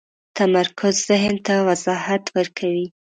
[0.37, 2.87] تمرکز ذهن ته وضاحت ورکوي.